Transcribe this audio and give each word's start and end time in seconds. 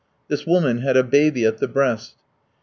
This 0.29 0.47
woman 0.47 0.79
had 0.79 0.97
a 0.97 1.03
baby 1.03 1.45
at 1.45 1.59
the 1.59 1.67
breast. 1.67 2.15